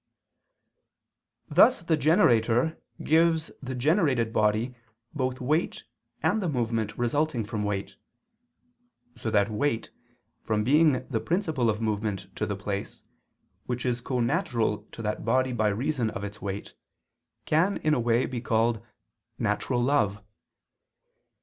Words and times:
Thus 1.47 1.83
the 1.83 1.95
generator 1.95 2.81
gives 3.03 3.51
the 3.61 3.75
generated 3.75 4.33
body 4.33 4.73
both 5.13 5.39
weight 5.39 5.83
and 6.23 6.41
the 6.41 6.49
movement 6.49 6.97
resulting 6.97 7.45
from 7.45 7.63
weight: 7.63 7.97
so 9.15 9.29
that 9.29 9.51
weight, 9.51 9.91
from 10.41 10.63
being 10.63 11.07
the 11.09 11.19
principle 11.19 11.69
of 11.69 11.81
movement 11.83 12.35
to 12.37 12.47
the 12.47 12.55
place, 12.55 13.03
which 13.67 13.85
is 13.85 14.01
connatural 14.01 14.89
to 14.89 15.03
that 15.03 15.23
body 15.23 15.53
by 15.53 15.67
reason 15.67 16.09
of 16.09 16.23
its 16.23 16.41
weight, 16.41 16.73
can, 17.45 17.77
in 17.77 17.93
a 17.93 17.99
way, 17.99 18.25
be 18.25 18.41
called 18.41 18.81
"natural 19.37 19.83
love." 19.83 20.19